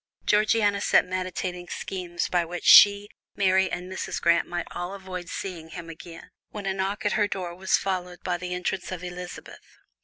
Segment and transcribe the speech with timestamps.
[0.25, 4.19] Georgiana sat meditating schemes by which she, Mary and Mrs.
[4.19, 8.17] Grant might all avoid seeing him again, when a knock at her door was followed
[8.23, 9.77] by the entrance of Elizabeth.